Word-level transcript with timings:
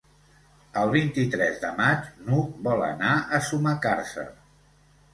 El 0.83 0.89
vint-i-tres 0.95 1.61
de 1.67 1.71
maig 1.83 2.09
n'Hug 2.25 2.59
vol 2.71 2.85
anar 2.89 3.15
a 3.41 3.45
Sumacàrcer. 3.53 4.29